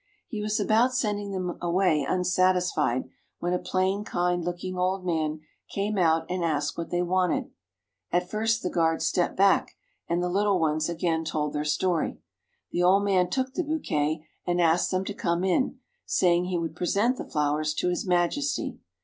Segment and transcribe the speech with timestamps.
[0.27, 3.07] He was about sending them away unsatisfied,
[3.37, 7.51] when a plain, kind looking old man came out and asked what they wanted.
[8.11, 9.75] At this the guard stepped back,
[10.09, 12.19] and the little ones again told their story.
[12.71, 15.77] The old man took the bouquet and asked them to come in,
[16.07, 18.79] saying he would present the flowers to His Majesty.